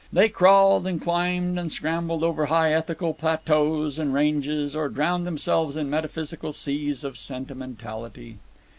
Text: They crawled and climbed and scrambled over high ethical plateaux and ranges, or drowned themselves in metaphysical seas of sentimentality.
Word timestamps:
They 0.11 0.29
crawled 0.29 0.87
and 0.87 0.99
climbed 0.99 1.59
and 1.59 1.71
scrambled 1.71 2.23
over 2.23 2.47
high 2.47 2.73
ethical 2.73 3.13
plateaux 3.13 3.87
and 3.99 4.15
ranges, 4.15 4.75
or 4.75 4.89
drowned 4.89 5.27
themselves 5.27 5.75
in 5.75 5.91
metaphysical 5.91 6.53
seas 6.53 7.03
of 7.03 7.19
sentimentality. 7.19 8.39